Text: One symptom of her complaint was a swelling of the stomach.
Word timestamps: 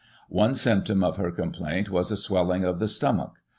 One 0.29 0.55
symptom 0.55 1.03
of 1.03 1.17
her 1.17 1.29
complaint 1.29 1.91
was 1.91 2.09
a 2.09 2.17
swelling 2.17 2.65
of 2.65 2.79
the 2.79 2.87
stomach. 2.87 3.35